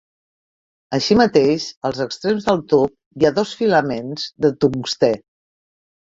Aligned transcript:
Així 0.97 1.17
mateix, 1.17 1.65
als 1.89 1.99
extrems 2.05 2.47
del 2.47 2.63
tub 2.71 2.95
hi 3.23 3.27
ha 3.29 3.33
dos 3.41 3.51
filaments 3.59 4.25
de 4.47 4.51
tungstè. 4.65 5.11